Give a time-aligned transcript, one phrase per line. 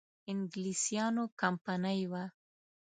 [0.31, 2.23] انګلیسیانو کمپنی وه.